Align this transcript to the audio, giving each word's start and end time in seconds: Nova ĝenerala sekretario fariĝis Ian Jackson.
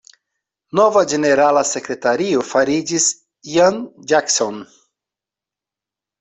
Nova 0.77 1.03
ĝenerala 1.11 1.63
sekretario 1.71 2.41
fariĝis 2.53 3.07
Ian 3.59 3.79
Jackson. 4.15 4.59